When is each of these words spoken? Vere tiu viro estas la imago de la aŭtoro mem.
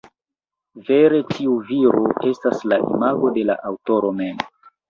Vere 0.87 1.19
tiu 1.33 1.53
viro 1.67 2.01
estas 2.31 2.65
la 2.73 2.81
imago 2.95 3.33
de 3.37 3.47
la 3.51 3.59
aŭtoro 3.75 4.11
mem. 4.25 4.43